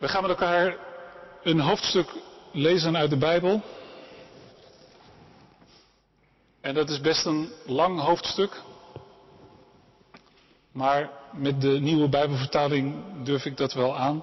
[0.00, 0.76] We gaan met elkaar
[1.42, 2.12] een hoofdstuk
[2.52, 3.62] lezen uit de Bijbel.
[6.60, 8.62] En dat is best een lang hoofdstuk.
[10.72, 14.22] Maar met de nieuwe Bijbelvertaling durf ik dat wel aan.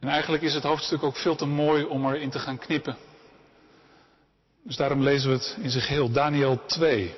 [0.00, 2.96] En eigenlijk is het hoofdstuk ook veel te mooi om erin te gaan knippen.
[4.62, 6.10] Dus daarom lezen we het in zijn geheel.
[6.10, 7.14] Daniel 2.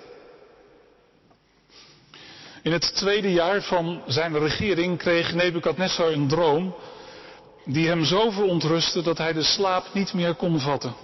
[2.63, 6.75] In het tweede jaar van zijn regering kreeg Nebukadnessar een droom
[7.65, 10.95] die hem zo verontrustte dat hij de slaap niet meer kon vatten.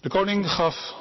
[0.00, 0.94] De koning gaf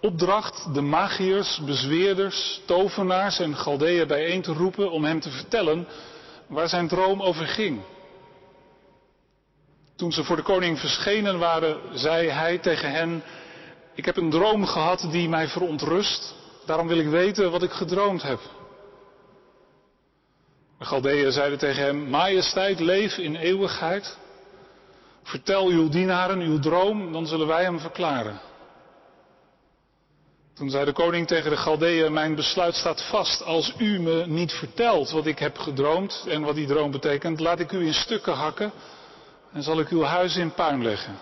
[0.00, 5.86] opdracht de magiërs, bezweerders, tovenaars en galdeeën bijeen te roepen om hem te vertellen
[6.46, 7.80] waar zijn droom over ging.
[9.96, 13.22] Toen ze voor de koning verschenen waren, zei hij tegen hen,
[13.94, 16.34] ik heb een droom gehad die mij verontrust,
[16.66, 18.40] daarom wil ik weten wat ik gedroomd heb.
[20.78, 24.16] De Galdeeën zeiden tegen hem, majesteit, leef in eeuwigheid.
[25.22, 28.40] Vertel uw dienaren uw droom, dan zullen wij hem verklaren.
[30.54, 33.42] Toen zei de koning tegen de Galdeeën, mijn besluit staat vast.
[33.42, 37.60] Als u me niet vertelt wat ik heb gedroomd en wat die droom betekent, laat
[37.60, 38.72] ik u in stukken hakken
[39.52, 41.18] en zal ik uw huis in puin leggen.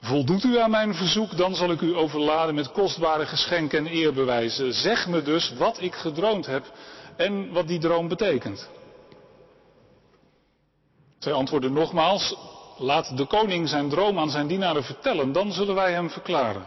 [0.00, 4.72] Voldoet u aan mijn verzoek, dan zal ik u overladen met kostbare geschenken en eerbewijzen.
[4.72, 6.72] Zeg me dus wat ik gedroomd heb
[7.16, 8.68] en wat die droom betekent.
[11.18, 12.36] Zij antwoordden nogmaals,
[12.76, 16.64] laat de koning zijn droom aan zijn dienaren vertellen, dan zullen wij hem verklaren.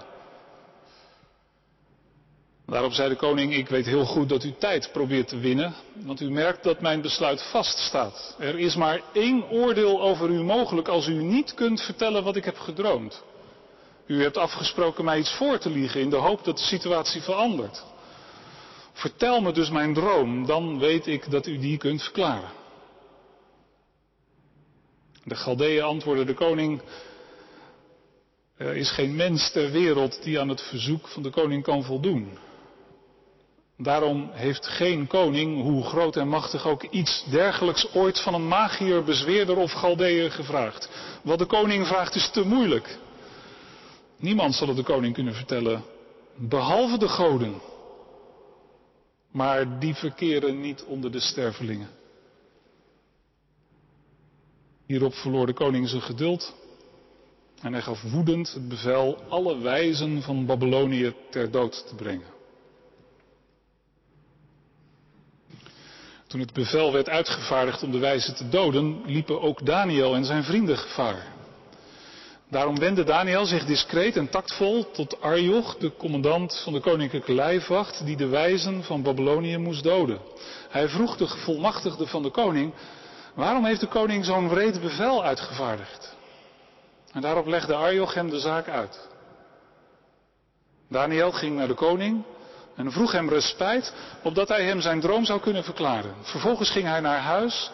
[2.71, 6.21] Daarop zei de koning, ik weet heel goed dat u tijd probeert te winnen, want
[6.21, 8.35] u merkt dat mijn besluit vaststaat.
[8.39, 12.45] Er is maar één oordeel over u mogelijk als u niet kunt vertellen wat ik
[12.45, 13.23] heb gedroomd.
[14.05, 17.83] U hebt afgesproken mij iets voor te liegen in de hoop dat de situatie verandert.
[18.93, 22.49] Vertel me dus mijn droom, dan weet ik dat u die kunt verklaren.
[25.23, 26.81] De Galdeeën antwoordde de koning,
[28.57, 32.49] er is geen mens ter wereld die aan het verzoek van de koning kan voldoen.
[33.81, 39.03] Daarom heeft geen koning, hoe groot en machtig ook, iets dergelijks ooit van een magier,
[39.03, 40.89] bezweerder of galdeer gevraagd.
[41.23, 42.97] Wat de koning vraagt is te moeilijk.
[44.17, 45.83] Niemand zal het de koning kunnen vertellen,
[46.35, 47.61] behalve de goden.
[49.31, 51.89] Maar die verkeren niet onder de stervelingen.
[54.85, 56.55] Hierop verloor de koning zijn geduld
[57.61, 62.39] en hij gaf woedend het bevel alle wijzen van Babylonië ter dood te brengen.
[66.31, 70.43] Toen het bevel werd uitgevaardigd om de wijzen te doden, liepen ook Daniel en zijn
[70.43, 71.27] vrienden gevaar.
[72.49, 78.05] Daarom wendde Daniel zich discreet en tactvol tot Arjoch, de commandant van de koninklijke lijfwacht,
[78.05, 80.19] die de wijzen van Babylonië moest doden.
[80.69, 82.73] Hij vroeg de gevolmachtigde van de koning,
[83.35, 86.15] waarom heeft de koning zo'n wreed bevel uitgevaardigd?
[87.11, 89.09] En daarop legde Arjoch hem de zaak uit.
[90.89, 92.23] Daniel ging naar de koning
[92.81, 93.93] en vroeg hem respijt,
[94.23, 96.15] opdat hij hem zijn droom zou kunnen verklaren.
[96.21, 97.71] Vervolgens ging hij naar huis,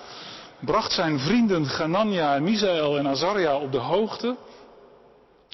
[0.60, 4.36] bracht zijn vrienden Ganania, Misael en Azaria op de hoogte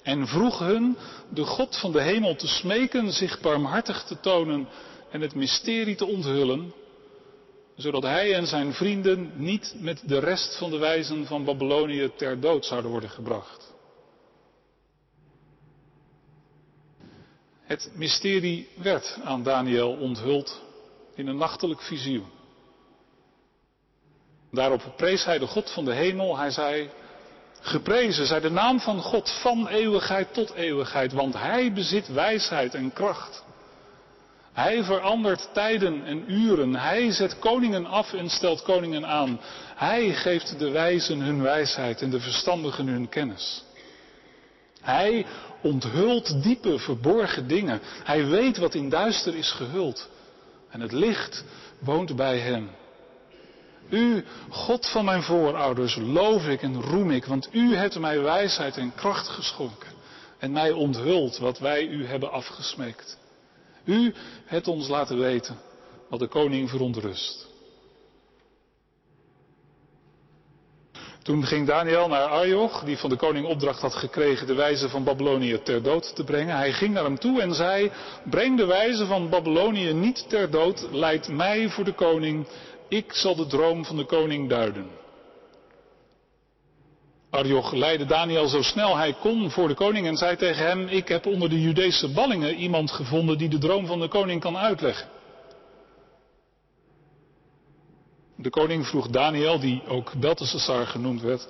[0.03, 0.97] en vroeg hun
[1.29, 4.67] de God van de hemel te smeken, zich barmhartig te tonen
[5.11, 6.73] en het mysterie te onthullen,
[7.75, 12.39] zodat hij en zijn vrienden niet met de rest van de wijzen van Babylonië ter
[12.39, 13.62] dood zouden worden gebracht.
[17.63, 20.61] Het mysterie werd aan Daniel onthuld
[21.15, 22.31] in een nachtelijk visioen.
[24.51, 26.37] Daarop prees hij de God van de hemel.
[26.37, 26.89] Hij zei,
[27.61, 32.93] geprezen zij de naam van God van eeuwigheid tot eeuwigheid, want Hij bezit wijsheid en
[32.93, 33.43] kracht.
[34.53, 36.75] Hij verandert tijden en uren.
[36.75, 39.39] Hij zet koningen af en stelt koningen aan.
[39.75, 43.63] Hij geeft de wijzen hun wijsheid en de verstandigen hun kennis.
[44.83, 45.25] Hij
[45.61, 47.79] onthult diepe, verborgen dingen.
[48.03, 50.09] Hij weet wat in duister is gehuld.
[50.69, 51.43] En het licht
[51.79, 52.69] woont bij hem.
[53.89, 58.77] U, God van mijn voorouders, loof ik en roem ik, want u hebt mij wijsheid
[58.77, 59.91] en kracht geschonken
[60.39, 63.17] en mij onthuld wat wij u hebben afgesmeekt.
[63.83, 64.13] U
[64.45, 65.57] hebt ons laten weten
[66.09, 67.47] wat de koning verontrust.
[71.23, 75.03] Toen ging Daniel naar Arjoch, die van de koning opdracht had gekregen de wijze van
[75.03, 76.55] Babylonië ter dood te brengen.
[76.55, 77.91] Hij ging naar hem toe en zei,
[78.23, 82.47] breng de wijze van Babylonië niet ter dood, leid mij voor de koning,
[82.89, 84.87] ik zal de droom van de koning duiden.
[87.29, 91.07] Arjoch leidde Daniel zo snel hij kon voor de koning en zei tegen hem, ik
[91.07, 95.07] heb onder de Judese ballingen iemand gevonden die de droom van de koning kan uitleggen.
[98.43, 101.47] De koning vroeg Daniel, die ook Belteshazzar genoemd werd,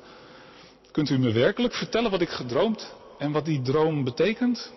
[0.92, 4.72] kunt u me werkelijk vertellen wat ik gedroomd en wat die droom betekent?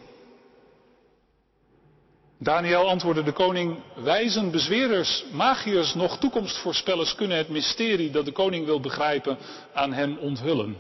[2.39, 8.67] Daniel antwoordde de koning, wijzen, bezwerers, magiërs, nog toekomstvoorspellers kunnen het mysterie dat de koning
[8.67, 9.39] wil begrijpen
[9.73, 10.77] aan hem onthullen.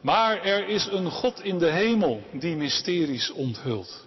[0.00, 4.06] Maar er is een God in de hemel die mysteries onthult.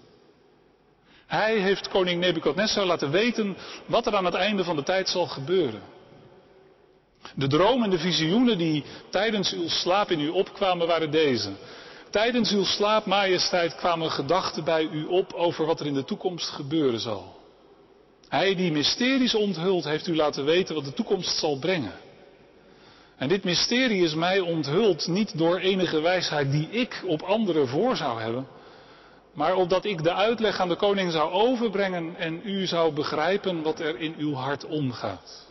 [1.28, 5.28] Hij heeft koning Nebukadnessar laten weten wat er aan het einde van de tijd zal
[5.28, 5.98] gebeuren.
[7.36, 11.50] De droom en de visioenen die tijdens uw slaap in u opkwamen waren deze.
[12.10, 16.50] Tijdens uw slaap, majesteit, kwamen gedachten bij u op over wat er in de toekomst
[16.50, 17.38] gebeuren zal.
[18.28, 21.94] Hij die mysteries onthult, heeft u laten weten wat de toekomst zal brengen.
[23.18, 27.96] En dit mysterie is mij onthuld niet door enige wijsheid die ik op anderen voor
[27.96, 28.48] zou hebben,
[29.34, 33.80] maar opdat ik de uitleg aan de koning zou overbrengen en u zou begrijpen wat
[33.80, 35.49] er in uw hart omgaat.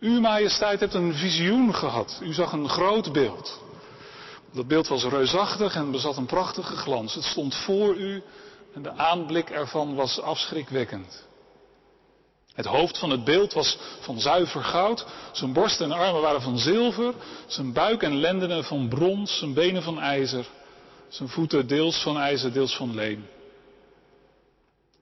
[0.00, 2.20] U, majesteit, hebt een visioen gehad.
[2.22, 3.60] U zag een groot beeld.
[4.52, 7.14] Dat beeld was reusachtig en bezat een prachtige glans.
[7.14, 8.22] Het stond voor u
[8.74, 11.28] en de aanblik ervan was afschrikwekkend.
[12.54, 16.58] Het hoofd van het beeld was van zuiver goud, zijn borst en armen waren van
[16.58, 17.14] zilver,
[17.46, 20.46] zijn buik en lendenen van brons, zijn benen van ijzer,
[21.08, 23.26] zijn voeten deels van ijzer, deels van leem.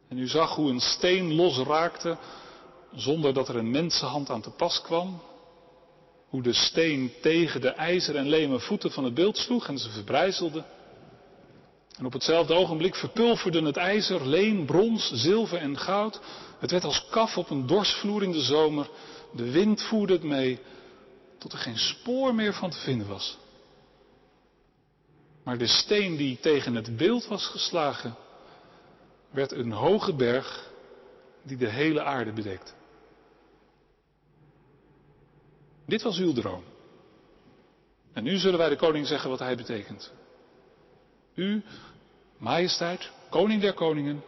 [0.08, 2.16] En u zag hoe een steen losraakte
[2.94, 5.20] zonder dat er een mensenhand aan te pas kwam,
[6.28, 9.90] hoe de steen tegen de ijzer en lemen voeten van het beeld sloeg en ze
[9.90, 10.64] verbrijzelde.
[11.98, 16.20] En op hetzelfde ogenblik verpulverden het ijzer, leem, brons, zilver en goud.
[16.58, 18.90] Het werd als kaf op een dorsvloer in de zomer.
[19.32, 20.58] De wind voerde het mee,
[21.38, 23.38] tot er geen spoor meer van te vinden was.
[25.44, 28.16] Maar de steen die tegen het beeld was geslagen,
[29.30, 30.70] werd een hoge berg
[31.42, 32.74] die de hele aarde bedekt.
[35.88, 36.62] Dit was uw droom.
[38.12, 40.12] En nu zullen wij de koning zeggen wat hij betekent.
[41.34, 41.62] U,
[42.38, 44.22] majesteit, koning der koningen,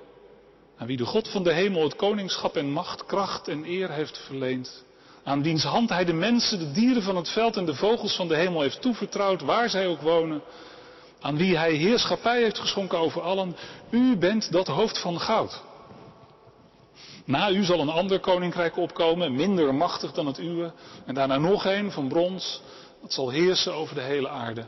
[0.77, 4.19] aan wie de God van de hemel het koningschap en macht, kracht en eer heeft
[4.19, 4.85] verleend,
[5.25, 8.29] aan wiens hand hij de mensen, de dieren van het veld en de vogels van
[8.29, 10.43] de hemel heeft toevertrouwd, waar zij ook wonen,
[11.21, 13.57] aan wie hij heerschappij heeft geschonken over allen,
[13.91, 15.63] u bent dat hoofd van goud.
[17.31, 20.73] Na u zal een ander koninkrijk opkomen, minder machtig dan het uwe.
[21.07, 22.63] En daarna nog een van brons,
[23.01, 24.67] dat zal heersen over de hele aarde.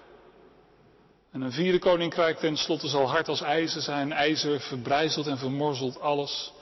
[1.32, 4.12] En een vierde koninkrijk tenslotte zal hard als ijzer zijn.
[4.12, 6.52] IJzer verbrijzelt en vermorzelt alles.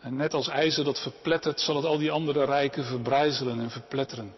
[0.00, 4.34] En net als ijzer dat verplettert, zal het al die andere rijken verbrijzelen en verpletteren.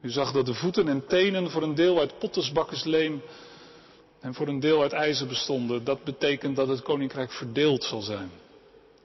[0.00, 3.22] U zag dat de voeten en tenen voor een deel uit pottersbakkersleem
[4.20, 5.84] en voor een deel uit ijzer bestonden.
[5.84, 8.30] Dat betekent dat het koninkrijk verdeeld zal zijn.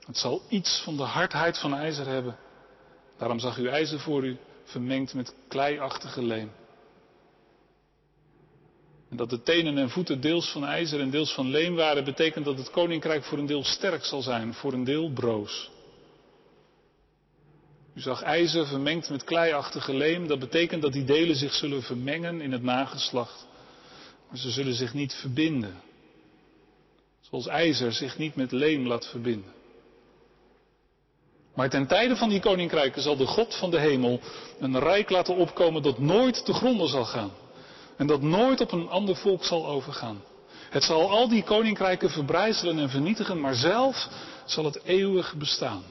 [0.05, 2.38] Het zal iets van de hardheid van ijzer hebben.
[3.17, 6.51] Daarom zag u ijzer voor u vermengd met kleiachtige leem.
[9.09, 12.45] En dat de tenen en voeten deels van ijzer en deels van leem waren, betekent
[12.45, 15.71] dat het koninkrijk voor een deel sterk zal zijn, voor een deel broos.
[17.94, 22.41] U zag ijzer vermengd met kleiachtige leem, dat betekent dat die delen zich zullen vermengen
[22.41, 23.47] in het nageslacht.
[24.29, 25.81] Maar ze zullen zich niet verbinden.
[27.21, 29.51] Zoals ijzer zich niet met leem laat verbinden.
[31.53, 34.19] Maar ten tijde van die koninkrijken zal de God van de hemel
[34.59, 37.31] een rijk laten opkomen dat nooit te gronden zal gaan.
[37.97, 40.21] En dat nooit op een ander volk zal overgaan.
[40.69, 44.07] Het zal al die koninkrijken verbrijzelen en vernietigen, maar zelf
[44.45, 45.83] zal het eeuwig bestaan.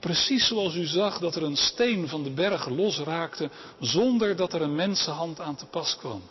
[0.00, 3.50] Precies zoals u zag dat er een steen van de berg losraakte
[3.80, 6.22] zonder dat er een mensenhand aan te pas kwam.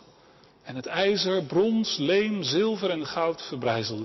[0.62, 4.04] En het ijzer, brons, leem, zilver en goud verbrijzelde.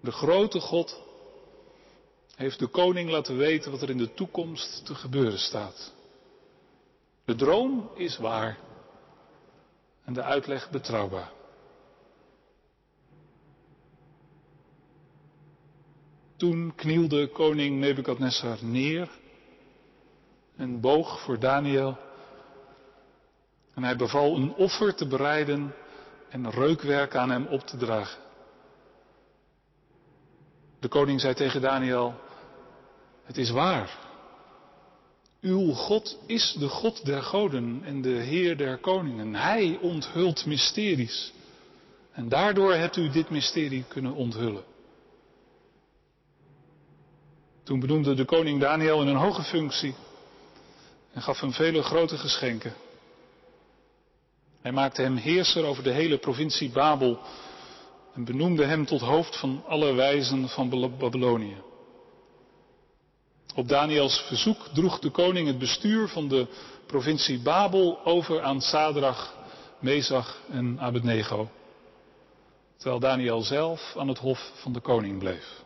[0.00, 1.00] De grote God
[2.40, 5.92] heeft de koning laten weten wat er in de toekomst te gebeuren staat.
[7.24, 8.58] De droom is waar
[10.04, 11.32] en de uitleg betrouwbaar.
[16.36, 19.08] Toen knielde koning Nebukadnessar neer
[20.56, 21.98] en boog voor Daniel.
[23.74, 25.74] En hij beval een offer te bereiden
[26.28, 28.20] en reukwerk aan hem op te dragen.
[30.78, 32.14] De koning zei tegen Daniel,
[33.30, 33.98] het is waar.
[35.40, 39.34] Uw God is de God der goden en de Heer der koningen.
[39.34, 41.32] Hij onthult mysteries.
[42.12, 44.64] En daardoor hebt u dit mysterie kunnen onthullen.
[47.62, 49.94] Toen benoemde de koning Daniel in een hoge functie
[51.12, 52.74] en gaf hem vele grote geschenken.
[54.60, 57.18] Hij maakte hem heerser over de hele provincie Babel
[58.14, 61.68] en benoemde hem tot hoofd van alle wijzen van Babylonië.
[63.54, 66.46] Op Daniels verzoek droeg de koning het bestuur van de
[66.86, 69.34] provincie Babel over aan Sadrach,
[69.78, 71.50] Mesach en Abednego.
[72.76, 75.62] Terwijl Daniel zelf aan het hof van de koning bleef.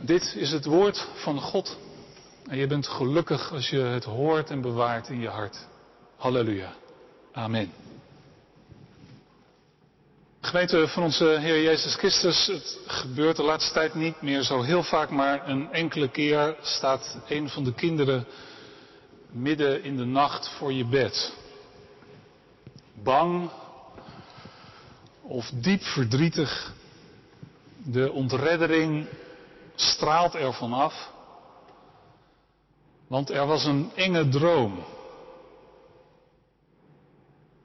[0.00, 1.78] Dit is het woord van God.
[2.48, 5.66] En je bent gelukkig als je het hoort en bewaart in je hart.
[6.16, 6.72] Halleluja.
[7.32, 7.83] Amen.
[10.44, 14.82] Gemeente van onze Heer Jezus Christus, het gebeurt de laatste tijd niet meer zo heel
[14.82, 18.26] vaak, maar een enkele keer staat een van de kinderen
[19.30, 21.34] midden in de nacht voor je bed.
[23.02, 23.50] Bang
[25.22, 26.72] of diep verdrietig.
[27.76, 29.06] De ontreddering
[29.74, 31.10] straalt er vanaf.
[33.06, 34.84] Want er was een enge droom.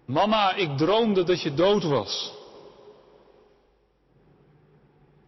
[0.06, 2.38] Mama, ik droomde dat je dood was.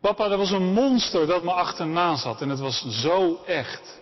[0.02, 4.00] Papa, er was een monster dat me achterna zat en het was zo echt.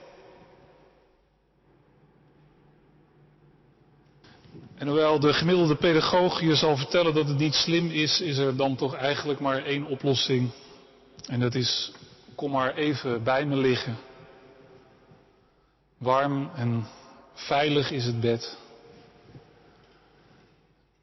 [4.76, 8.56] En hoewel de gemiddelde pedagoog je zal vertellen dat het niet slim is, is er
[8.56, 10.52] dan toch eigenlijk maar één oplossing.
[11.26, 11.92] En dat is,
[12.36, 13.98] kom maar even bij me liggen.
[15.98, 16.88] Warm en
[17.34, 18.58] veilig is het bed.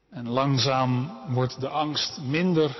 [0.09, 2.77] En langzaam wordt de angst minder.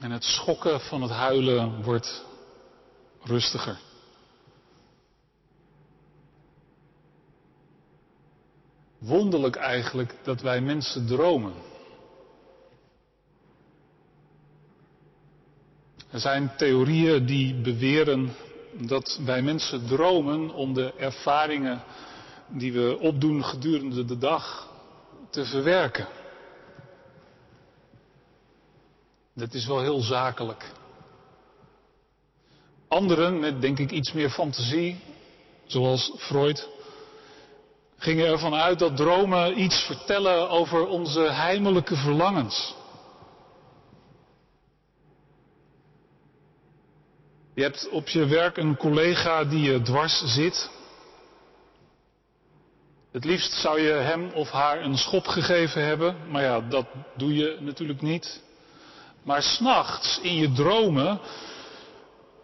[0.00, 2.24] En het schokken van het huilen wordt
[3.22, 3.78] rustiger.
[8.98, 11.52] Wonderlijk eigenlijk dat wij mensen dromen.
[16.10, 18.32] Er zijn theorieën die beweren
[18.72, 21.82] dat wij mensen dromen om de ervaringen
[22.48, 24.68] die we opdoen gedurende de dag
[25.30, 26.06] te verwerken.
[29.40, 30.72] Dat is wel heel zakelijk.
[32.88, 35.00] Anderen, met denk ik iets meer fantasie,
[35.66, 36.68] zoals Freud,
[37.96, 42.74] gingen ervan uit dat dromen iets vertellen over onze heimelijke verlangens.
[47.54, 50.70] Je hebt op je werk een collega die je dwars zit.
[53.12, 57.34] Het liefst zou je hem of haar een schop gegeven hebben, maar ja, dat doe
[57.34, 58.48] je natuurlijk niet.
[59.22, 61.20] Maar s'nachts in je dromen,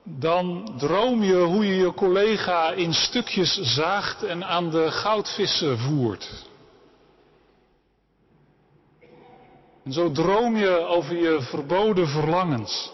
[0.04, 6.44] dan droom je hoe je je collega in stukjes zaagt en aan de goudvissen voert.
[9.84, 12.92] En zo droom je over je verboden verlangens.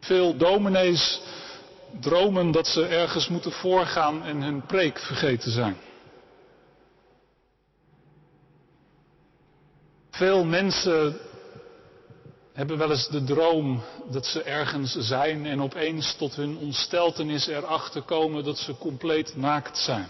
[0.00, 1.20] Veel dominees
[2.00, 5.76] dromen dat ze ergens moeten voorgaan en hun preek vergeten zijn.
[10.18, 11.16] Veel mensen
[12.52, 18.02] hebben wel eens de droom dat ze ergens zijn en opeens tot hun ontsteltenis erachter
[18.02, 20.08] komen dat ze compleet naakt zijn.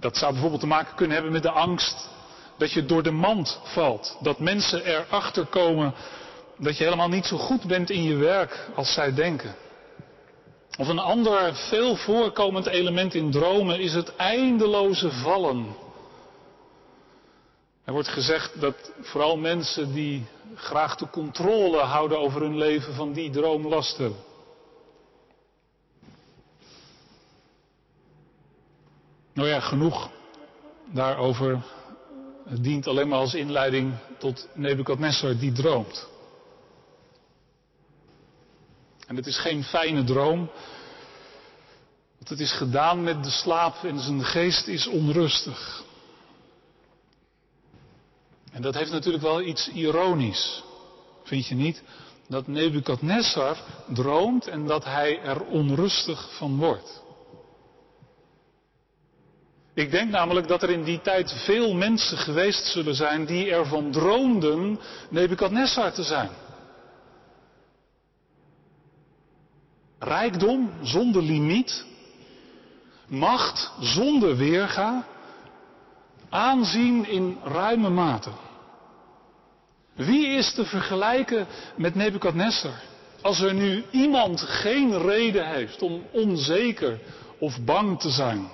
[0.00, 2.08] Dat zou bijvoorbeeld te maken kunnen hebben met de angst
[2.58, 4.16] dat je door de mand valt.
[4.20, 5.94] Dat mensen erachter komen
[6.58, 9.54] dat je helemaal niet zo goed bent in je werk als zij denken.
[10.78, 15.84] Of een ander veel voorkomend element in dromen is het eindeloze vallen.
[17.86, 23.12] Er wordt gezegd dat vooral mensen die graag de controle houden over hun leven van
[23.12, 24.18] die droom last hebben.
[29.32, 30.10] Nou ja, genoeg
[30.92, 31.62] daarover.
[32.48, 36.06] Het dient alleen maar als inleiding tot Nebukadnessar die droomt.
[39.06, 40.50] En het is geen fijne droom.
[42.16, 45.84] Want het is gedaan met de slaap en zijn geest is onrustig.
[48.56, 50.62] En dat heeft natuurlijk wel iets ironisch.
[51.24, 51.82] Vind je niet?
[52.28, 53.56] Dat Nebukadnessar
[53.88, 57.02] droomt en dat hij er onrustig van wordt.
[59.74, 63.90] Ik denk namelijk dat er in die tijd veel mensen geweest zullen zijn die ervan
[63.90, 66.30] droomden Nebukadnessar te zijn.
[69.98, 71.84] Rijkdom zonder limiet,
[73.06, 75.06] macht zonder weerga,
[76.28, 78.30] aanzien in ruime mate.
[79.96, 82.82] Wie is te vergelijken met Nebukadnessar?
[83.22, 87.00] Als er nu iemand geen reden heeft om onzeker
[87.38, 88.48] of bang te zijn,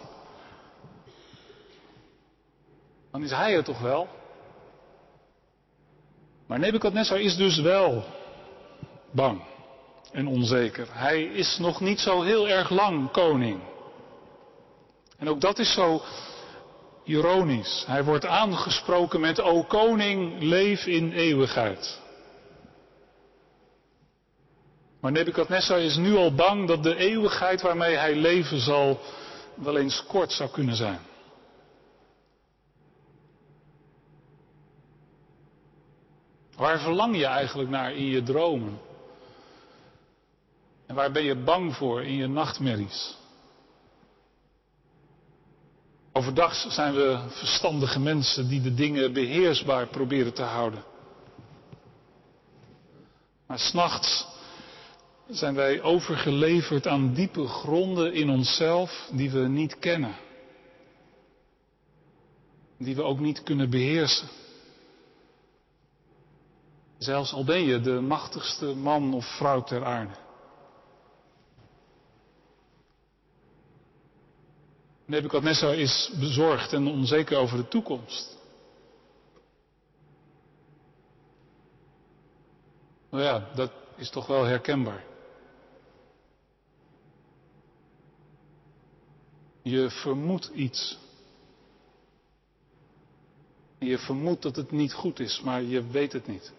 [3.10, 4.08] dan is hij het toch wel?
[6.46, 8.04] Maar Nebukadnessar is dus wel
[9.10, 9.42] bang
[10.12, 10.86] en onzeker.
[10.90, 13.60] Hij is nog niet zo heel erg lang koning.
[15.18, 16.02] En ook dat is zo
[17.04, 17.84] ironisch.
[17.86, 22.00] Hij wordt aangesproken met, o koning, leef in eeuwigheid.
[25.00, 29.00] Maar Nebukadnessar is nu al bang dat de eeuwigheid waarmee hij leven zal
[29.54, 31.00] wel eens kort zou kunnen zijn.
[36.56, 38.80] Waar verlang je eigenlijk naar in je dromen?
[40.86, 43.16] En waar ben je bang voor in je nachtmerries?
[46.12, 50.84] Overdag zijn we verstandige mensen die de dingen beheersbaar proberen te houden.
[53.46, 54.26] Maar s'nachts
[55.28, 60.14] zijn wij overgeleverd aan diepe gronden in onszelf die we niet kennen.
[62.78, 64.28] Die we ook niet kunnen beheersen.
[66.98, 70.21] Zelfs al ben je de machtigste man of vrouw ter aarde.
[75.12, 78.38] Nebuchadnezzar is bezorgd en onzeker over de toekomst.
[83.10, 85.04] Nou ja, dat is toch wel herkenbaar.
[89.62, 90.98] Je vermoedt iets.
[93.78, 96.52] Je vermoedt dat het niet goed is, maar je weet het niet.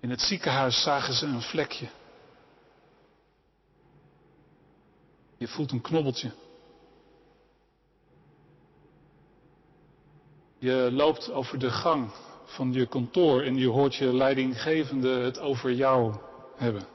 [0.00, 1.88] In het ziekenhuis zagen ze een vlekje.
[5.36, 6.32] Je voelt een knobbeltje.
[10.58, 12.10] Je loopt over de gang
[12.44, 16.14] van je kantoor en je hoort je leidinggevende het over jou
[16.56, 16.86] hebben.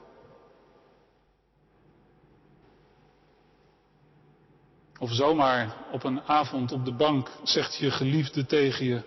[4.98, 9.02] Of zomaar op een avond op de bank zegt je geliefde tegen je,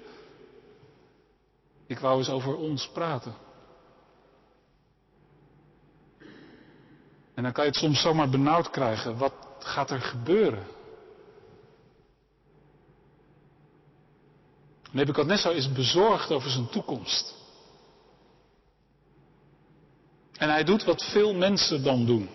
[1.88, 3.43] ik wou eens over ons praten.
[7.34, 9.18] En dan kan je het soms zomaar benauwd krijgen.
[9.18, 10.64] Wat gaat er gebeuren?
[14.92, 17.34] Nebuchadnezzar is bezorgd over zijn toekomst.
[20.38, 22.30] En hij doet wat veel mensen dan doen.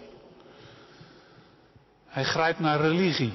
[2.07, 3.33] Hij grijpt naar religie.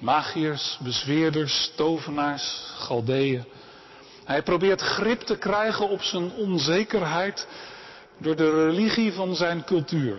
[0.00, 3.44] Magiërs, bezweerders, tovenaars, galdeeën.
[4.24, 7.48] Hij probeert grip te krijgen op zijn onzekerheid
[8.18, 10.18] door de religie van zijn cultuur.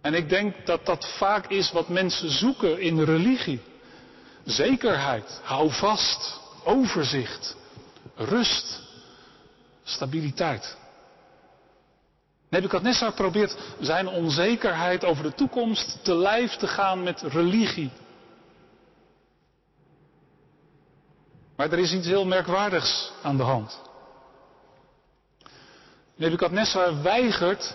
[0.00, 3.60] En ik denk dat dat vaak is wat mensen zoeken in religie.
[4.44, 7.56] Zekerheid, hou vast, overzicht,
[8.14, 8.82] rust,
[9.84, 10.76] stabiliteit.
[12.48, 17.90] Nebukadnessar probeert zijn onzekerheid over de toekomst te lijf te gaan met religie.
[21.56, 23.85] Maar er is iets heel merkwaardigs aan de hand.
[26.16, 27.74] Nebukadnessar weigert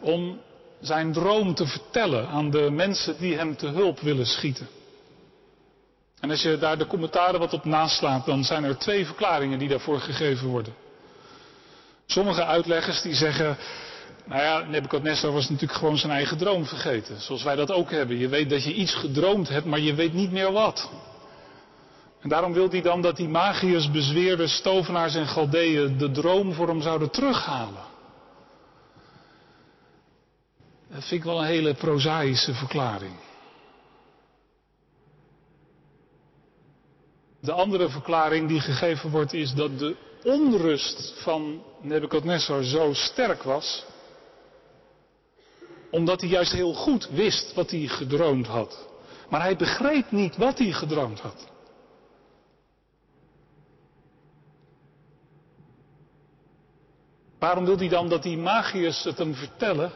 [0.00, 0.40] om
[0.80, 4.68] zijn droom te vertellen aan de mensen die hem te hulp willen schieten.
[6.20, 9.68] En als je daar de commentaren wat op naslaat, dan zijn er twee verklaringen die
[9.68, 10.74] daarvoor gegeven worden.
[12.06, 13.56] Sommige uitleggers die zeggen,
[14.24, 17.20] nou ja, Nebuchadnezzar was natuurlijk gewoon zijn eigen droom vergeten.
[17.20, 18.18] Zoals wij dat ook hebben.
[18.18, 20.90] Je weet dat je iets gedroomd hebt, maar je weet niet meer wat.
[22.26, 26.68] En daarom wil hij dan dat die magiërs, bezweerders, tovenaars en galdeeën de droom voor
[26.68, 27.84] hem zouden terughalen.
[30.88, 33.14] Dat vind ik wel een hele prozaïsche verklaring.
[37.40, 43.84] De andere verklaring die gegeven wordt is dat de onrust van Nebuchadnezzar zo sterk was,
[45.90, 48.88] omdat hij juist heel goed wist wat hij gedroomd had.
[49.28, 51.54] Maar hij begreep niet wat hij gedroomd had.
[57.46, 59.92] Waarom wil hij dan dat die magiërs het hem vertellen?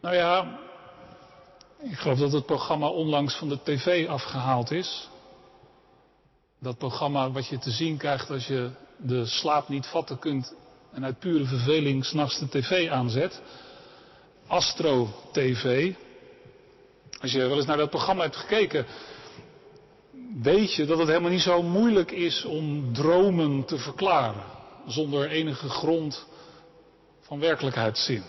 [0.00, 0.58] Nou ja,
[1.78, 5.08] ik geloof dat het programma onlangs van de tv afgehaald is.
[6.60, 10.54] Dat programma wat je te zien krijgt als je de slaap niet vatten kunt
[10.92, 13.42] en uit pure verveling s'nachts de tv aanzet.
[14.46, 15.94] Astro TV.
[17.20, 18.86] Als je wel eens naar dat programma hebt gekeken,
[20.42, 24.42] weet je dat het helemaal niet zo moeilijk is om dromen te verklaren.
[24.86, 26.26] Zonder enige grond
[27.20, 28.22] van werkelijkheidszin.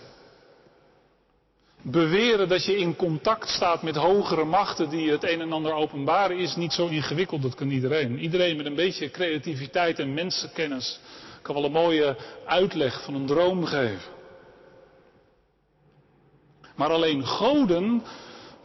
[1.82, 6.38] Beweren dat je in contact staat met hogere machten die het een en ander openbaren
[6.38, 8.18] is niet zo ingewikkeld, dat kan iedereen.
[8.18, 11.00] Iedereen met een beetje creativiteit en mensenkennis
[11.42, 12.16] kan wel een mooie
[12.46, 14.14] uitleg van een droom geven.
[16.76, 18.02] Maar alleen goden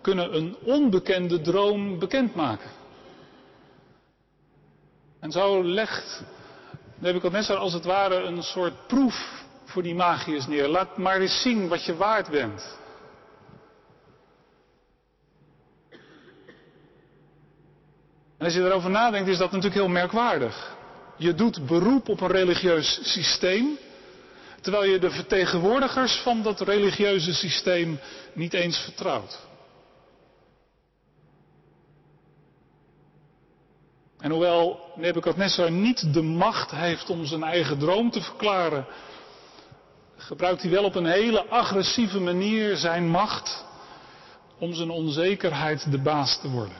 [0.01, 2.69] kunnen een onbekende droom bekendmaken.
[5.21, 6.23] En zo legt
[6.99, 10.67] Nebuchadnezzar als het ware een soort proef voor die magiërs neer.
[10.67, 12.79] Laat maar eens zien wat je waard bent.
[18.37, 20.75] En als je erover nadenkt, is dat natuurlijk heel merkwaardig.
[21.17, 23.77] Je doet beroep op een religieus systeem,
[24.61, 27.99] terwijl je de vertegenwoordigers van dat religieuze systeem
[28.33, 29.39] niet eens vertrouwt.
[34.21, 38.85] En hoewel Nebuchadnezzar niet de macht heeft om zijn eigen droom te verklaren,
[40.15, 43.65] gebruikt hij wel op een hele agressieve manier zijn macht
[44.59, 46.77] om zijn onzekerheid de baas te worden.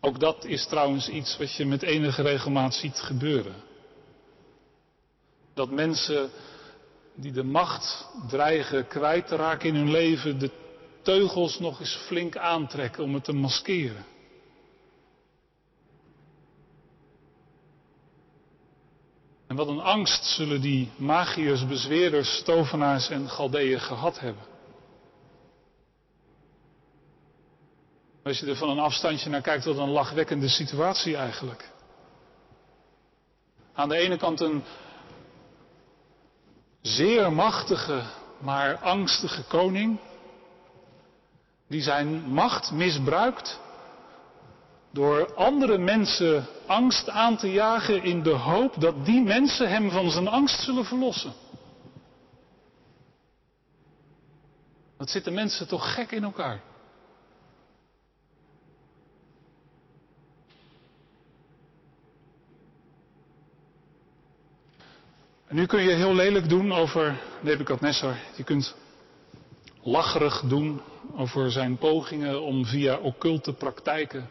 [0.00, 3.54] Ook dat is trouwens iets wat je met enige regelmaat ziet gebeuren.
[5.54, 6.30] Dat mensen
[7.14, 10.50] die de macht dreigen kwijt te raken in hun leven, de
[11.02, 14.04] teugels nog eens flink aantrekken om het te maskeren.
[19.48, 24.42] En wat een angst zullen die magiërs, bezweerders, tovenaars en galdeeën gehad hebben.
[28.22, 31.70] Als je er van een afstandje naar kijkt, wat een lachwekkende situatie eigenlijk.
[33.72, 34.62] Aan de ene kant een
[36.80, 38.02] zeer machtige,
[38.38, 39.98] maar angstige koning,
[41.68, 43.60] die zijn macht misbruikt
[44.90, 50.10] door andere mensen angst aan te jagen in de hoop dat die mensen hem van
[50.10, 51.32] zijn angst zullen verlossen.
[54.96, 56.60] Dat zitten mensen toch gek in elkaar.
[65.48, 68.16] Nu kun je heel lelijk doen over Nebuchadnezzar.
[68.36, 68.74] Je kunt
[69.82, 70.80] lacherig doen
[71.16, 74.28] over zijn pogingen om via occulte praktijken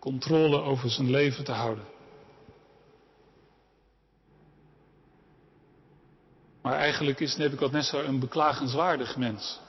[0.00, 1.84] controle over zijn leven te houden.
[6.62, 9.60] Maar eigenlijk is Nebuchadnezzar een beklagenswaardig mens.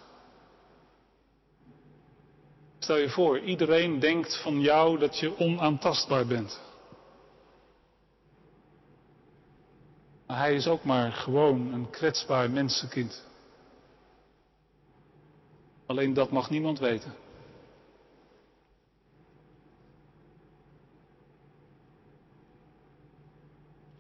[2.80, 6.62] Stel je voor, iedereen denkt van jou dat je onaantastbaar bent.
[10.28, 13.26] Maar hij is ook maar gewoon een kwetsbaar mensenkind.
[15.86, 17.14] Alleen dat mag niemand weten.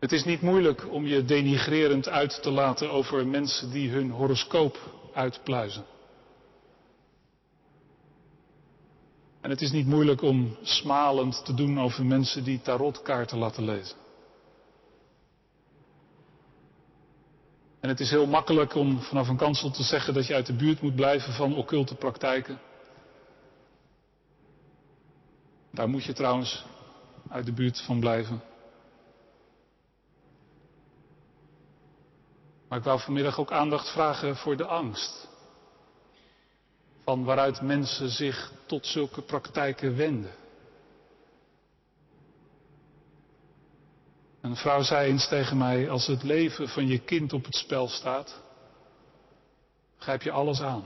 [0.01, 4.77] Het is niet moeilijk om je denigrerend uit te laten over mensen die hun horoscoop
[5.13, 5.85] uitpluizen.
[9.41, 13.97] En het is niet moeilijk om smalend te doen over mensen die tarotkaarten laten lezen.
[17.79, 20.55] En het is heel makkelijk om vanaf een kansel te zeggen dat je uit de
[20.55, 22.59] buurt moet blijven van occulte praktijken.
[25.71, 26.65] Daar moet je trouwens
[27.29, 28.49] uit de buurt van blijven.
[32.71, 35.27] Maar ik wou vanmiddag ook aandacht vragen voor de angst.
[37.03, 40.31] Van waaruit mensen zich tot zulke praktijken wenden.
[44.41, 47.87] Een vrouw zei eens tegen mij, als het leven van je kind op het spel
[47.87, 48.41] staat,
[49.97, 50.83] grijp je alles aan.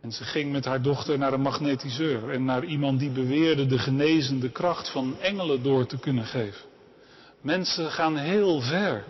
[0.00, 3.78] En ze ging met haar dochter naar een magnetiseur en naar iemand die beweerde de
[3.78, 6.74] genezende kracht van engelen door te kunnen geven.
[7.46, 9.04] Mensen gaan heel ver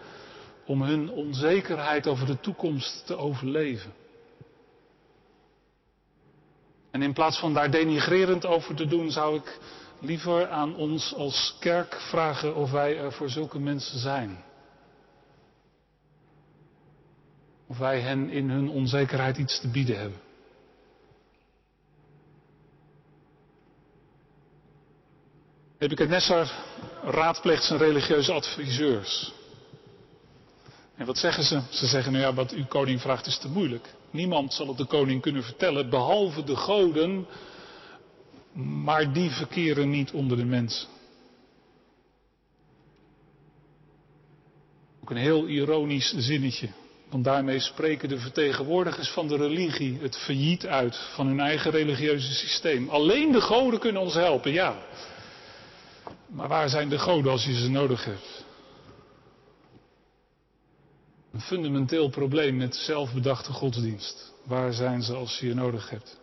[0.66, 3.92] om hun onzekerheid over de toekomst te overleven.
[6.90, 9.58] En in plaats van daar denigrerend over te doen, zou ik
[10.00, 14.44] liever aan ons als kerk vragen of wij er voor zulke mensen zijn.
[17.66, 20.20] Of wij hen in hun onzekerheid iets te bieden hebben.
[25.78, 26.50] Nebuchadnezzar
[27.06, 29.32] raadpleegt zijn religieuze adviseurs.
[30.96, 31.60] En wat zeggen ze?
[31.70, 33.94] Ze zeggen, nou ja, wat uw koning vraagt is te moeilijk.
[34.10, 37.26] Niemand zal het de koning kunnen vertellen, behalve de goden
[38.56, 40.88] maar die verkeren niet onder de mensen.
[45.02, 46.68] Ook een heel ironisch zinnetje.
[47.10, 52.34] Want daarmee spreken de vertegenwoordigers van de religie het failliet uit van hun eigen religieuze
[52.34, 52.88] systeem.
[52.88, 54.82] Alleen de goden kunnen ons helpen, ja.
[56.28, 58.44] Maar waar zijn de goden als je ze nodig hebt?
[61.32, 64.32] Een fundamenteel probleem met zelfbedachte godsdienst.
[64.44, 66.18] Waar zijn ze als je je nodig hebt?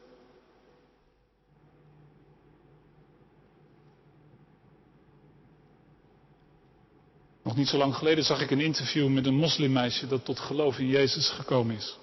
[7.44, 10.80] Nog niet zo lang geleden zag ik een interview met een moslimmeisje dat tot geloof
[10.80, 11.98] in Jezus gekomen is.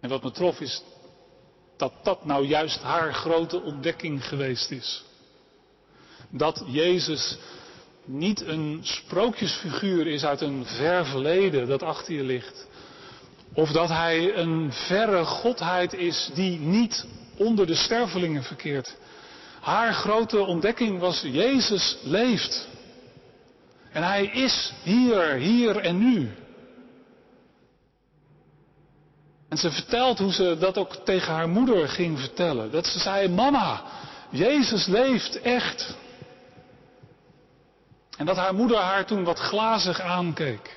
[0.00, 0.82] En wat me trof is
[1.76, 5.04] dat dat nou juist haar grote ontdekking geweest is.
[6.30, 7.38] Dat Jezus
[8.04, 12.66] niet een sprookjesfiguur is uit een ver verleden dat achter je ligt.
[13.54, 18.96] Of dat hij een verre godheid is die niet onder de stervelingen verkeert.
[19.60, 22.68] Haar grote ontdekking was Jezus leeft.
[23.92, 26.30] En hij is hier, hier en nu.
[29.48, 32.70] En ze vertelt hoe ze dat ook tegen haar moeder ging vertellen.
[32.70, 33.82] Dat ze zei, mama,
[34.30, 35.96] Jezus leeft echt.
[38.18, 40.76] En dat haar moeder haar toen wat glazig aankeek.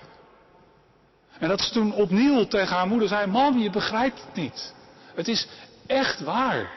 [1.40, 4.74] En dat ze toen opnieuw tegen haar moeder zei, mam, je begrijpt het niet.
[5.16, 5.48] Het is
[5.88, 6.72] echt waar.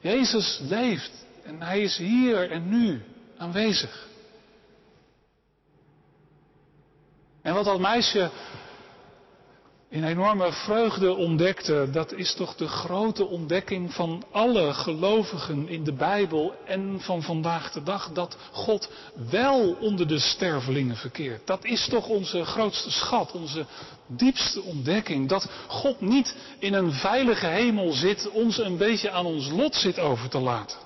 [0.00, 3.02] Jezus leeft en hij is hier en nu
[3.38, 4.06] aanwezig.
[7.42, 8.30] En wat dat meisje
[9.90, 15.92] in enorme vreugde ontdekte, dat is toch de grote ontdekking van alle gelovigen in de
[15.92, 18.90] Bijbel en van vandaag de dag, dat God
[19.30, 21.46] wel onder de stervelingen verkeert.
[21.46, 23.66] Dat is toch onze grootste schat, onze
[24.06, 29.50] diepste ontdekking, dat God niet in een veilige hemel zit, ons een beetje aan ons
[29.50, 30.78] lot zit over te laten.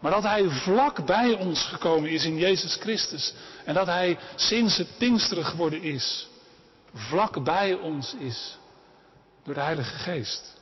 [0.00, 3.34] Maar dat Hij vlak bij ons gekomen is in Jezus Christus.
[3.64, 6.26] En dat Hij sinds het Pinksteren geworden is
[6.96, 8.58] vlak bij ons is
[9.44, 10.60] door de Heilige Geest.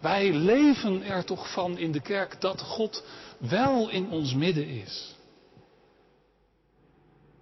[0.00, 3.04] Wij leven er toch van in de kerk dat God
[3.38, 5.14] wel in ons midden is.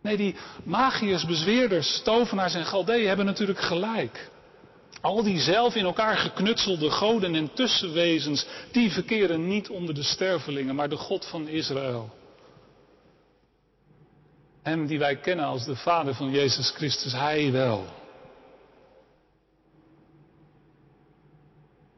[0.02, 4.30] Nee, die magiërs, bezweerders, tovenaars en galdeeën hebben natuurlijk gelijk.
[5.00, 10.74] Al die zelf in elkaar geknutselde goden en tussenwezens, die verkeren niet onder de stervelingen,
[10.74, 12.10] maar de God van Israël.
[14.62, 17.84] Hem die wij kennen als de Vader van Jezus Christus, Hij wel.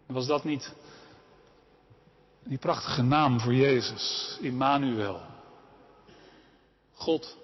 [0.06, 0.72] Was dat niet
[2.44, 5.20] die prachtige naam voor Jezus, Immanuel?
[6.92, 7.36] God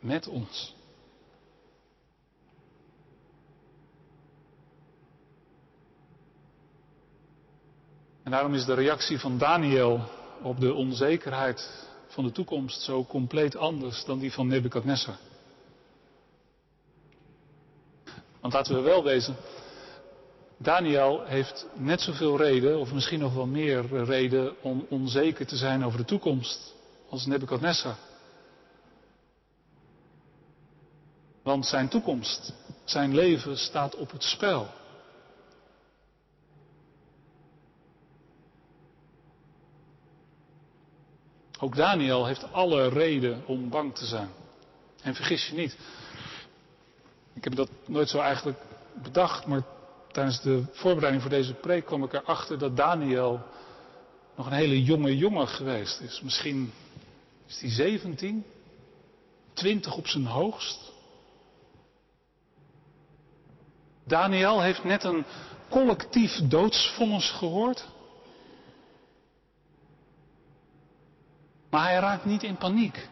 [0.00, 0.74] met ons.
[8.22, 10.00] En daarom is de reactie van Daniel
[10.42, 15.16] op de onzekerheid van de toekomst zo compleet anders dan die van Nebukadnessar.
[18.40, 19.36] Want laten we wel wezen,
[20.56, 25.84] Daniel heeft net zoveel reden, of misschien nog wel meer reden, om onzeker te zijn
[25.84, 26.74] over de toekomst
[27.08, 27.96] als Nebukadnessar.
[31.42, 32.52] Want zijn toekomst,
[32.84, 34.66] zijn leven staat op het spel.
[41.64, 44.28] Ook Daniel heeft alle reden om bang te zijn.
[45.02, 45.76] En vergis je niet.
[47.34, 48.58] Ik heb dat nooit zo eigenlijk
[49.02, 49.62] bedacht, maar
[50.12, 53.40] tijdens de voorbereiding voor deze preek kwam ik erachter dat Daniel
[54.36, 56.20] nog een hele jonge jongen geweest is.
[56.20, 56.72] Misschien
[57.46, 58.44] is hij 17,
[59.52, 60.92] 20 op zijn hoogst.
[64.06, 65.24] Daniel heeft net een
[65.68, 67.86] collectief doodsvonnis gehoord.
[71.74, 73.08] Maar hij raakt niet in paniek.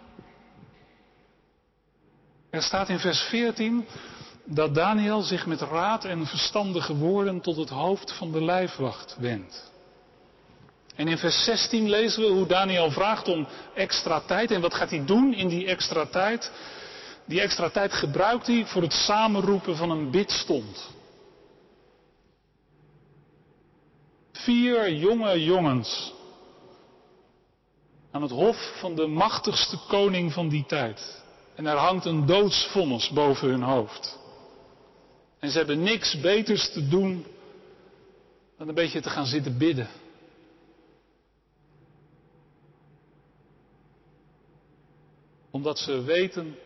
[2.51, 3.87] Er staat in vers 14
[4.45, 9.71] dat Daniel zich met raad en verstandige woorden tot het hoofd van de lijfwacht wendt.
[10.95, 14.51] En in vers 16 lezen we hoe Daniel vraagt om extra tijd.
[14.51, 16.51] En wat gaat hij doen in die extra tijd?
[17.27, 20.91] Die extra tijd gebruikt hij voor het samenroepen van een bidstond.
[24.33, 26.13] Vier jonge jongens
[28.13, 31.23] aan het hof van de machtigste koning van die tijd.
[31.55, 34.19] En er hangt een doodsvonnis boven hun hoofd.
[35.39, 37.27] En ze hebben niks beters te doen
[38.59, 39.89] dan een beetje te gaan zitten bidden.
[45.51, 46.57] Omdat ze weten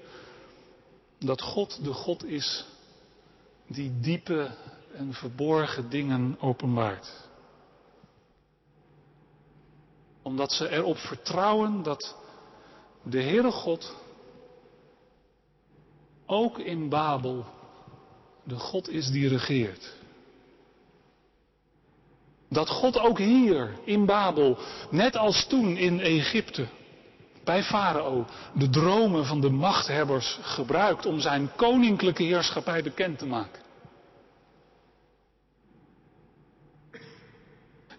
[1.18, 2.64] dat God de God is
[3.66, 4.50] die diepe
[4.92, 7.25] en verborgen dingen openbaart
[10.26, 12.16] omdat ze erop vertrouwen dat
[13.02, 13.94] de Heere God
[16.26, 17.44] ook in Babel
[18.44, 19.94] de God is die regeert.
[22.48, 24.58] Dat God ook hier in Babel,
[24.90, 26.66] net als toen in Egypte,
[27.44, 33.65] bij Farao, de dromen van de machthebbers gebruikt om zijn koninklijke heerschappij bekend te maken.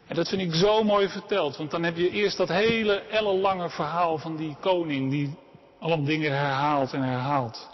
[0.08, 3.70] En dat vind ik zo mooi verteld, want dan heb je eerst dat hele ellenlange
[3.70, 5.36] verhaal van die koning die
[5.80, 7.68] alle dingen herhaalt en herhaalt.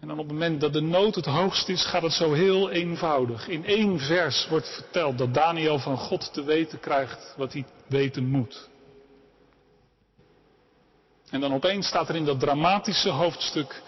[0.00, 2.70] En dan op het moment dat de nood het hoogst is, gaat het zo heel
[2.70, 3.48] eenvoudig.
[3.48, 8.28] In één vers wordt verteld dat Daniel van God te weten krijgt wat hij weten
[8.28, 8.68] moet.
[11.30, 13.82] En dan opeens staat er in dat dramatische hoofdstuk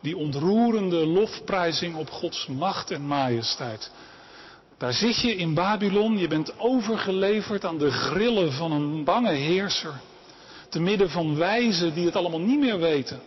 [0.00, 3.90] die ontroerende lofprijzing op Gods macht en majesteit.
[4.78, 10.00] Daar zit je in Babylon, je bent overgeleverd aan de grillen van een bange heerser.
[10.68, 13.20] Te midden van wijzen die het allemaal niet meer weten.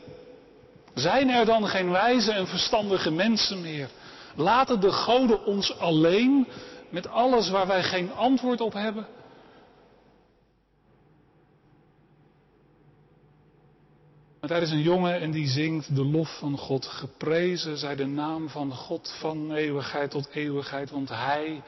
[0.93, 3.89] Zijn er dan geen wijze en verstandige mensen meer?
[4.35, 6.47] Laten de goden ons alleen
[6.89, 9.07] met alles waar wij geen antwoord op hebben?
[14.39, 16.85] Maar daar is een jongen en die zingt de lof van God.
[16.85, 21.61] Geprezen zij de naam van God van eeuwigheid tot eeuwigheid, want Hij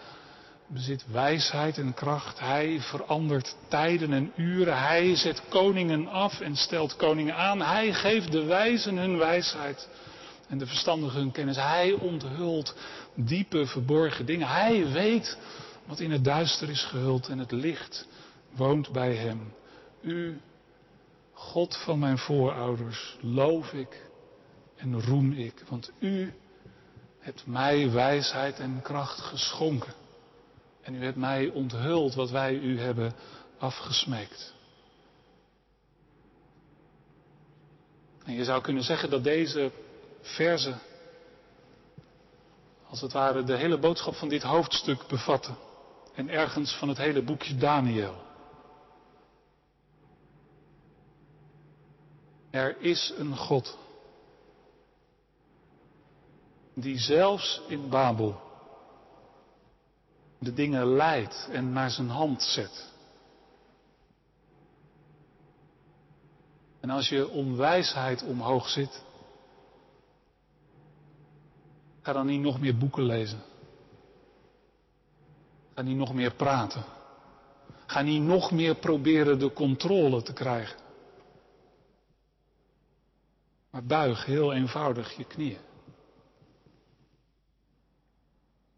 [0.67, 2.39] bezit wijsheid en kracht.
[2.39, 4.77] Hij verandert tijden en uren.
[4.77, 7.61] Hij zet koningen af en stelt koningen aan.
[7.61, 9.89] Hij geeft de wijzen hun wijsheid
[10.47, 11.55] en de verstandigen hun kennis.
[11.55, 12.75] Hij onthult
[13.15, 14.47] diepe verborgen dingen.
[14.47, 15.37] Hij weet
[15.85, 18.07] wat in het duister is gehuld en het licht
[18.55, 19.53] woont bij hem.
[20.01, 20.41] U
[21.41, 24.09] God van mijn voorouders, loof ik
[24.75, 26.33] en roem ik, want u
[27.19, 29.93] hebt mij wijsheid en kracht geschonken.
[30.81, 33.13] En u hebt mij onthuld wat wij u hebben
[33.57, 34.53] afgesmeekt.
[38.25, 39.71] En je zou kunnen zeggen dat deze
[40.21, 40.79] verzen,
[42.87, 45.57] als het ware, de hele boodschap van dit hoofdstuk bevatten.
[46.15, 48.29] En ergens van het hele boekje Daniel.
[52.51, 53.77] Er is een God
[56.73, 58.41] die zelfs in Babel
[60.39, 62.89] de dingen leidt en naar zijn hand zet.
[66.79, 69.03] En als je om wijsheid omhoog zit,
[72.01, 73.41] ga dan niet nog meer boeken lezen.
[75.73, 76.83] Ga niet nog meer praten.
[77.85, 80.80] Ga niet nog meer proberen de controle te krijgen.
[83.71, 85.59] Maar buig heel eenvoudig je knieën.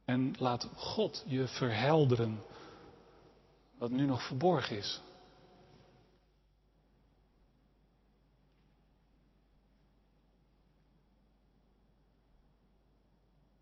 [0.06, 2.44] En laat God je verhelderen
[3.78, 5.02] wat nu nog verborgen is.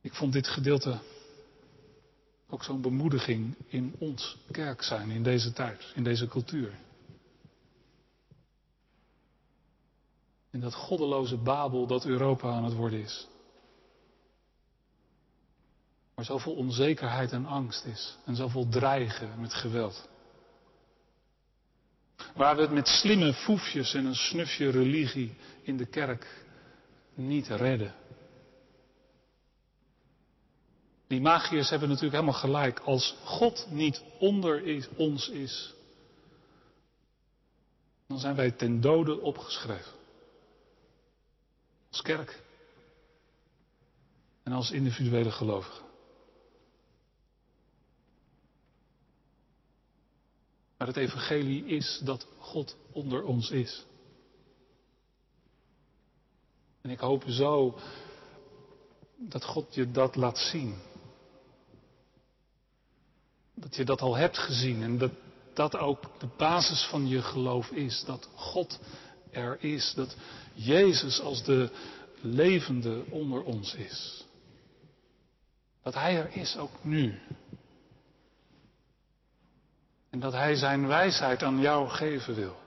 [0.02, 1.00] Ik vond dit gedeelte
[2.50, 6.80] ook zo'n bemoediging in ons kerk zijn, in deze tijd, in deze cultuur.
[10.52, 13.28] In dat goddeloze Babel dat Europa aan het worden is.
[16.16, 18.18] Waar zoveel onzekerheid en angst is.
[18.26, 20.10] En zoveel dreigen met geweld.
[22.36, 26.46] Waar we het met slimme foefjes en een snufje religie in de kerk
[27.14, 27.94] niet redden.
[31.08, 32.80] Die magiërs hebben natuurlijk helemaal gelijk.
[32.80, 35.74] Als God niet onder is, ons is,
[38.08, 40.00] dan zijn wij ten dode opgeschreven.
[41.92, 42.42] Als kerk.
[44.44, 45.84] En als individuele gelovigen.
[50.78, 53.86] Maar het evangelie is dat God onder ons is.
[56.82, 57.78] En ik hoop zo
[59.18, 60.82] dat God je dat laat zien.
[63.54, 65.12] Dat je dat al hebt gezien en dat
[65.54, 68.04] dat ook de basis van je geloof is.
[68.06, 68.80] Dat God
[69.32, 69.94] er is.
[69.94, 70.16] Dat
[70.54, 71.72] Jezus als de
[72.22, 74.26] levende onder ons is.
[75.84, 77.20] Dat Hij er is ook nu.
[80.10, 82.60] En dat Hij Zijn wijsheid aan jou geven wil.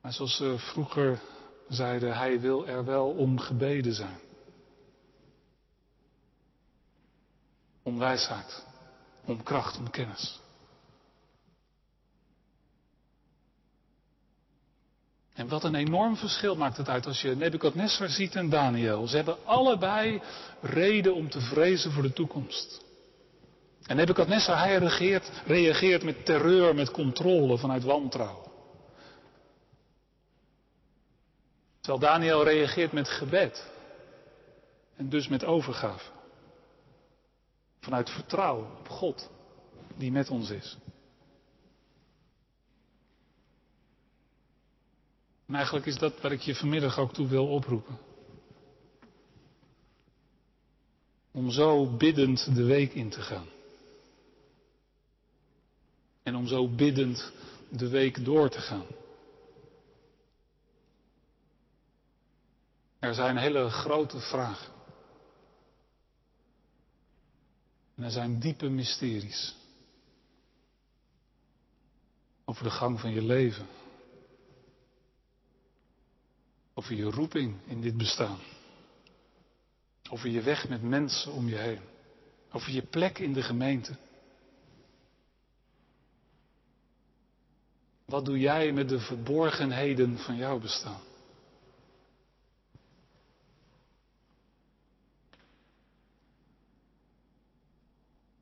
[0.00, 1.20] Maar zoals ze vroeger
[1.68, 4.18] zeiden, Hij wil er wel om gebeden zijn.
[7.82, 8.66] Om wijsheid,
[9.24, 10.40] om kracht, om kennis.
[15.36, 19.06] En wat een enorm verschil maakt het uit als je Nebukadnessar ziet en Daniel.
[19.06, 20.22] Ze hebben allebei
[20.60, 22.84] reden om te vrezen voor de toekomst.
[23.86, 28.50] En Nebukadnessar, hij reageert, reageert met terreur, met controle vanuit wantrouwen.
[31.80, 33.70] Terwijl Daniel reageert met gebed.
[34.96, 36.10] En dus met overgave.
[37.80, 39.30] Vanuit vertrouwen op God,
[39.96, 40.76] die met ons is.
[45.46, 47.98] En eigenlijk is dat waar ik je vanmiddag ook toe wil oproepen.
[51.30, 53.46] Om zo biddend de week in te gaan.
[56.22, 57.32] En om zo biddend
[57.68, 58.86] de week door te gaan.
[62.98, 64.72] Er zijn hele grote vragen.
[67.94, 69.56] En er zijn diepe mysteries.
[72.44, 73.66] Over de gang van je leven.
[76.78, 78.38] Over je roeping in dit bestaan.
[80.10, 81.80] Over je weg met mensen om je heen.
[82.52, 83.96] Over je plek in de gemeente.
[88.04, 91.00] Wat doe jij met de verborgenheden van jouw bestaan?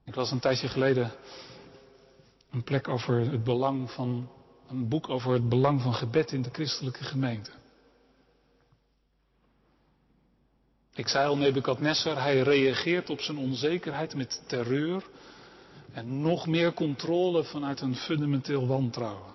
[0.04, 1.12] Ik las een tijdje geleden
[2.50, 4.30] een plek over het belang van,
[4.68, 7.50] een boek over het belang van gebed in de christelijke gemeente.
[10.94, 15.04] Ik zei al, Nebukadnessar, hij reageert op zijn onzekerheid met terreur
[15.92, 19.34] en nog meer controle vanuit een fundamenteel wantrouwen.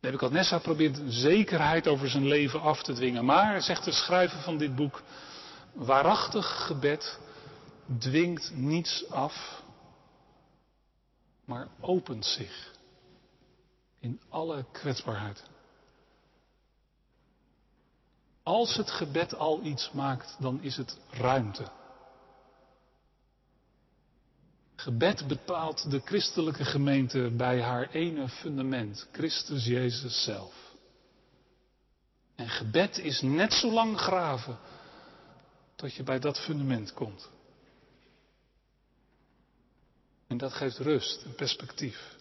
[0.00, 4.74] Nebukadnessar probeert zekerheid over zijn leven af te dwingen, maar, zegt de schrijver van dit
[4.74, 5.02] boek,
[5.72, 7.18] waarachtig gebed
[7.98, 9.62] dwingt niets af,
[11.44, 12.72] maar opent zich
[13.98, 15.42] in alle kwetsbaarheid.
[18.50, 21.70] Als het gebed al iets maakt, dan is het ruimte.
[24.76, 30.74] Gebed bepaalt de christelijke gemeente bij haar ene fundament, Christus Jezus zelf.
[32.34, 34.58] En gebed is net zo lang graven
[35.76, 37.30] tot je bij dat fundament komt.
[40.26, 42.16] En dat geeft rust en perspectief.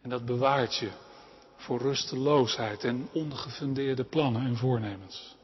[0.00, 1.06] En dat bewaart je
[1.58, 5.36] voor rusteloosheid en ongefundeerde plannen en voornemens.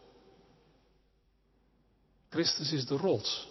[2.28, 3.48] Christus is de rots.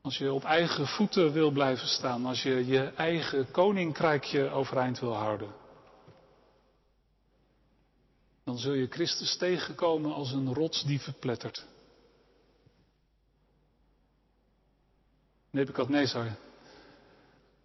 [0.00, 5.14] Als je op eigen voeten wil blijven staan, als je je eigen koninkrijkje overeind wil
[5.14, 5.54] houden,
[8.44, 11.66] dan zul je Christus tegenkomen als een rots die verplettert.
[15.50, 16.26] Nebukadnezar,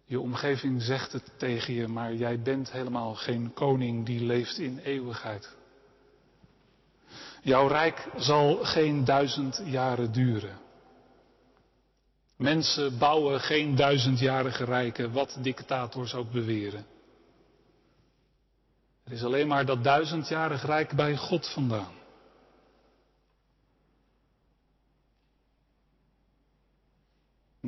[0.04, 4.78] je omgeving zegt het tegen je, maar jij bent helemaal geen koning die leeft in
[4.78, 5.54] eeuwigheid.
[7.42, 10.58] Jouw rijk zal geen duizend jaren duren.
[12.36, 16.86] Mensen bouwen geen duizendjarige rijken, wat dictators ook beweren.
[19.04, 21.95] Er is alleen maar dat duizendjarig rijk bij God vandaan.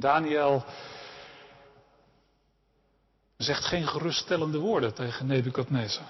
[0.01, 0.65] Daniel
[3.37, 6.09] zegt geen geruststellende woorden tegen Nebukadnezar.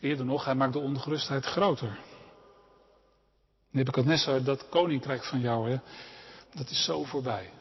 [0.00, 1.98] Eerder nog, hij maakt de ongerustheid groter.
[3.70, 5.78] Nebukadnezar, dat koninkrijk van jou, hè,
[6.54, 7.52] dat is zo voorbij.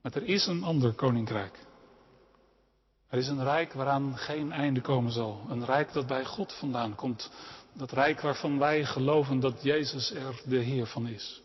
[0.00, 1.65] Maar er is een ander koninkrijk.
[3.08, 5.40] Er is een rijk waaraan geen einde komen zal.
[5.48, 7.30] Een rijk dat bij God vandaan komt.
[7.72, 11.40] Dat rijk waarvan wij geloven dat Jezus er de Heer van is.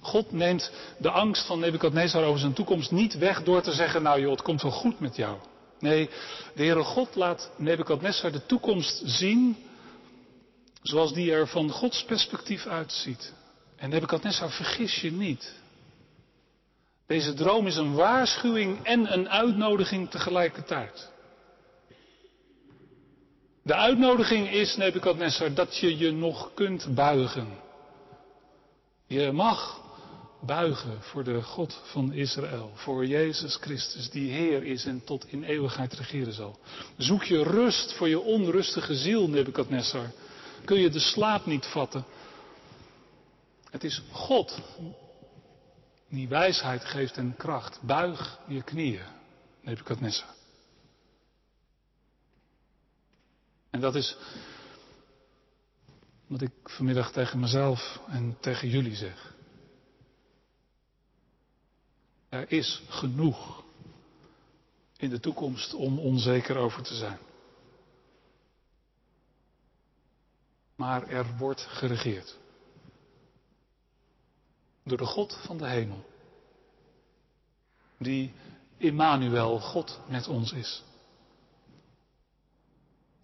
[0.00, 4.20] God neemt de angst van Nebukadnezar over zijn toekomst niet weg door te zeggen, nou
[4.20, 5.38] joh, het komt wel goed met jou.
[5.78, 6.10] Nee,
[6.54, 9.56] de Heere God laat Nebukadnezar de toekomst zien
[10.82, 13.32] zoals die er van Gods perspectief uitziet.
[13.76, 15.61] En Nebukadnezar, vergis je niet.
[17.12, 21.10] Deze droom is een waarschuwing en een uitnodiging tegelijkertijd.
[23.62, 27.48] De uitnodiging is, Nebukadnessar, dat je je nog kunt buigen.
[29.06, 29.80] Je mag
[30.40, 35.42] buigen voor de God van Israël, voor Jezus Christus, die Heer is en tot in
[35.42, 36.58] eeuwigheid regeren zal.
[36.96, 40.10] Zoek je rust voor je onrustige ziel, Nebukadnessar.
[40.64, 42.04] Kun je de slaap niet vatten?
[43.70, 44.60] Het is God
[46.12, 47.82] die wijsheid geeft en kracht.
[47.82, 49.04] Buig je knieën,
[49.60, 50.34] Nebukadnessar.
[53.70, 54.16] En dat is
[56.26, 59.34] wat ik vanmiddag tegen mezelf en tegen jullie zeg.
[62.28, 63.64] Er is genoeg
[64.96, 67.18] in de toekomst om onzeker over te zijn.
[70.74, 72.40] Maar er wordt geregeerd
[74.82, 76.04] door de God van de hemel.
[77.98, 78.32] Die
[78.76, 80.82] Immanuel, God met ons is.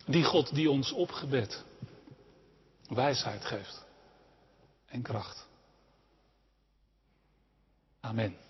[0.07, 1.65] Die God die ons opgebed
[2.89, 3.85] wijsheid geeft
[4.87, 5.47] en kracht.
[8.01, 8.48] Amen.